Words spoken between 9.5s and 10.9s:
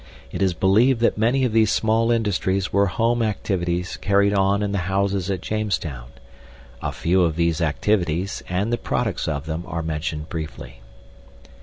are mentioned briefly.